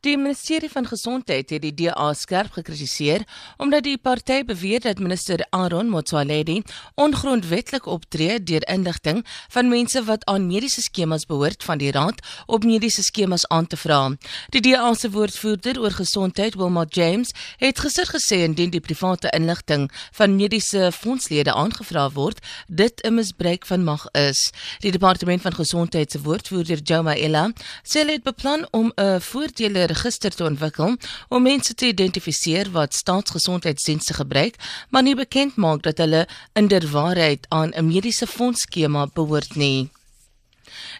[0.00, 3.24] Die ministerie van gesondheid het die DA skerp gekritiseer
[3.58, 6.62] omdat die party beweer dat minister Aaron Motsoaledi
[6.94, 12.64] ongrondwettig optree deur inligting van mense wat aan mediese skemas behoort van die raad op
[12.64, 14.12] mediese skemas aan te vra.
[14.54, 19.88] Die DA se woordvoerder oor gesondheid, Wilma James, het gister gesê indien die private inligting
[20.12, 24.52] van mediese fondslede aangevra word, dit 'n misbruik van mag is.
[24.78, 27.50] Die departement van gesondheid se woordvoerder, Joma Ella,
[27.82, 30.96] sê hulle het beplan om 'n voordele register te ontwikkel
[31.28, 34.56] om mense te identifiseer wat staatsgesondheidsdienste gebruik,
[34.90, 39.97] maar nie bekend maak dat hulle inderwaarheid aan 'n mediese fondsskema behoort nie.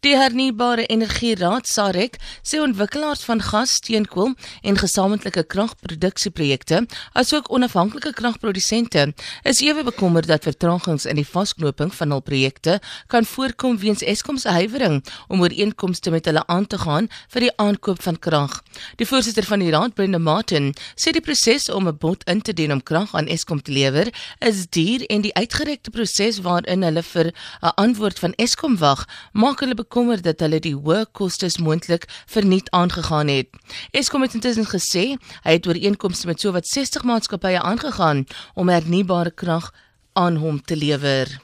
[0.00, 8.12] Die hernubare energie raad SAREC sê ontwikkelaars van gas, steenkool en gesamentlike kragproduksieprojekte, asook onafhanklike
[8.12, 14.02] kragprodusente, is ewe bekommerd dat vertragings in die vasknoping van hul projekte kan voorkom weens
[14.02, 18.58] Eskom se huiwering om ooreenkomste met hulle aan te gaan vir die aankoop van krag.
[19.00, 22.52] Die voorsitter van die raad, Brenda Martin, sê die proses om 'n bod in te
[22.52, 27.02] dien om krag aan Eskom te lewer, is duur en die uitgerekte proses waarin hulle
[27.02, 32.08] vir 'n antwoord van Eskom wag, maak hulle bekommer dat hulle die hoë kostes moontlik
[32.30, 33.48] verniet aangegaan het.
[33.90, 35.04] Eskom het intussen gesê
[35.46, 39.70] hy het ooreenkomste met sowat 60 maatskappye aangegaan om hernubare krag
[40.12, 41.40] aan hom te lewer.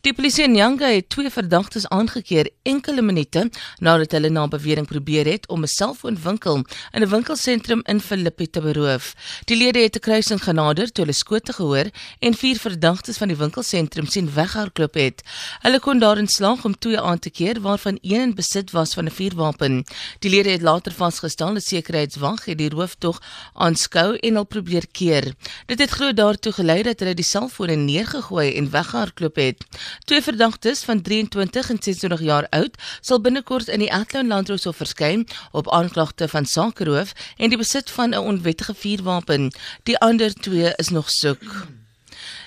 [0.00, 5.26] Die polisie in Nyanga het twee verdagtes aangekeer enkele minute nadat hulle na bewering probeer
[5.26, 9.14] het om 'n selfoonwinkel in 'n winkelsentrum in Philippi te beroof.
[9.44, 13.36] Die lede het 'n kruising genader toe hulle skote gehoor en vier verdagtes van die
[13.36, 15.22] winkelsentrum sien weghardloop het.
[15.60, 19.04] Hulle kon daarin slaag om twee aan te keer waarvan een in besit was van
[19.04, 19.84] 'n vuurwapen.
[20.18, 25.34] Die lede het later vasgestel dat sekuriteitswag het die rooftog aanskou en hul probeer keer.
[25.66, 29.65] Dit het glo daartoe gelei dat hulle die selfone neergegooi en weghardloop het.
[30.04, 35.26] Twee verdagtes van 23 en 26 jaar oud sal binnekort in die Athlone Landroshof verskyn
[35.52, 39.52] op aanklagte van sakeroof en die besit van 'n onwettige vuurwapen.
[39.82, 41.66] Die ander twee is nog soek.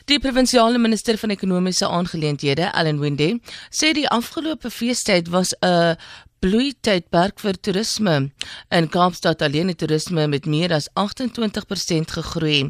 [0.05, 5.97] Die provinsiale minister van ekonomiese aangeleenthede, Allan Winde, sê die afgelope feestyd was 'n
[6.39, 8.13] bloeitydperk vir toerisme.
[8.71, 12.69] In Kaapstad alleen het toerisme met meer as 28% gegroei.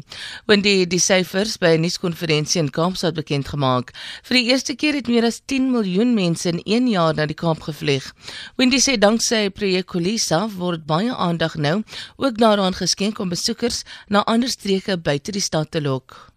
[0.50, 3.92] Wanneer die die syfers by 'n nuuskonferensie in Kaapstad bekend gemaak.
[4.22, 7.34] Vir die eerste keer het meer as 10 miljoen mense in 1 jaar na die
[7.34, 8.12] Kaap gevlieg.
[8.56, 11.82] Wendy sê danksy projek Kolisa word baie aandag nou
[12.16, 16.29] ook daaraan geskenk om besoekers na ander streke buite die stad te lok.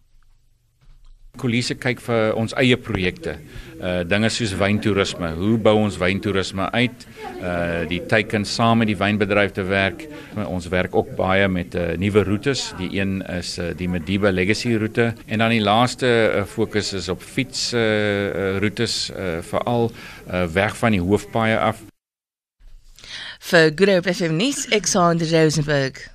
[1.40, 3.38] Kolise kyk vir ons eie projekte.
[3.80, 5.32] Uh dinge soos wyntoerisme.
[5.34, 7.06] Hoe bou ons wyntoerisme uit?
[7.40, 10.06] Uh die teiken saam met die wynbedryf te werk.
[10.46, 12.68] Ons werk ook baie met uh nuwe roetes.
[12.78, 17.10] Die een is uh die Mediba Legacy roete en dan die laaste uh, fokus is
[17.10, 19.90] op fiets uh, uh roetes uh veral
[20.30, 21.82] uh weg van die hoofpaaie af.
[23.44, 26.08] Vir Groep FM News, Alexander Rosenberg.